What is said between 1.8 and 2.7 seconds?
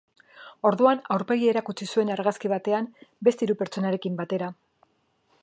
zuen argazki